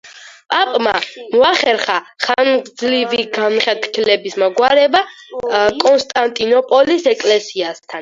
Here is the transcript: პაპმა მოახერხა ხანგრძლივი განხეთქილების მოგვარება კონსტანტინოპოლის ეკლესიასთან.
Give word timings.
პაპმა 0.53 0.93
მოახერხა 1.33 1.97
ხანგრძლივი 2.29 3.27
განხეთქილების 3.37 4.41
მოგვარება 4.47 5.05
კონსტანტინოპოლის 5.87 7.11
ეკლესიასთან. 7.17 7.99